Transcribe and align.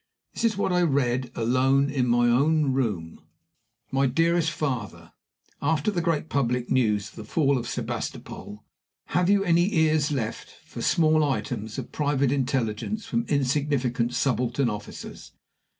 This 0.33 0.43
is 0.43 0.57
what 0.57 0.73
I 0.73 0.81
read 0.81 1.29
alone 1.35 1.87
in 1.91 2.07
my 2.07 2.27
own 2.27 2.73
room: 2.73 3.21
"MY 3.91 4.07
DEAREST 4.07 4.49
FATHER 4.49 5.11
After 5.61 5.91
the 5.91 6.01
great 6.01 6.27
public 6.27 6.71
news 6.71 7.09
of 7.09 7.17
the 7.17 7.23
fall 7.23 7.55
of 7.55 7.67
Sebastopol, 7.69 8.63
have 9.13 9.29
you 9.29 9.43
any 9.43 9.71
ears 9.75 10.11
left 10.11 10.55
for 10.65 10.81
small 10.81 11.23
items 11.23 11.77
of 11.77 11.91
private 11.91 12.31
intelligence 12.31 13.05
from 13.05 13.25
insignificant 13.27 14.15
subaltern 14.15 14.71
officers? 14.71 15.33